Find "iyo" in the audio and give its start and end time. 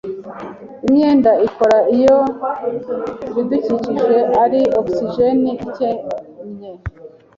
1.95-2.17